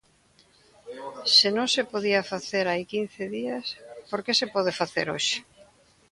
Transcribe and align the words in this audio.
Se 1.35 1.47
non 1.55 1.67
se 1.73 1.81
podía 1.91 2.21
facer 2.31 2.65
hai 2.71 2.81
quince 2.93 3.23
días, 3.37 3.65
¿por 4.09 4.19
que 4.25 4.33
se 4.39 4.47
pode 4.55 4.71
facer 4.81 5.05
hoxe? 5.13 5.37